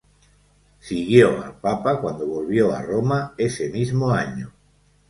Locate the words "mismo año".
3.69-4.51